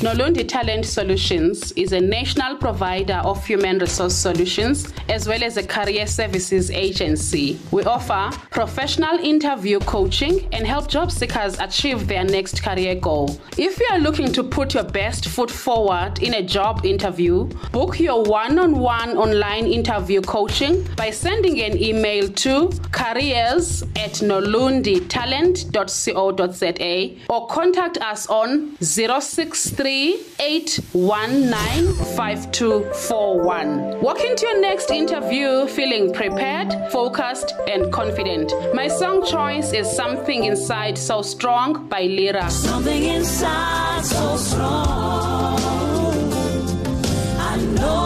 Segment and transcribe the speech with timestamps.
[0.00, 5.62] Nolundi Talent Solutions is a national provider of human resource solutions as well as a
[5.62, 7.60] career services agency.
[7.70, 13.38] We offer professional interview coaching and help job seekers achieve their next career goal.
[13.58, 18.00] If you are looking to put your best foot forward in a job interview, book
[18.00, 27.10] your one on one online interview coaching by sending an email to careers at nolunditalent.co.za
[27.28, 31.86] or contact us on 063 three eight one nine
[32.16, 34.00] five two four one.
[34.00, 38.52] Walk into your next interview feeling prepared, focused, and confident.
[38.72, 42.48] My song choice is Something Inside So Strong by Lira.
[42.50, 45.58] Something inside so strong.
[47.50, 47.99] I know.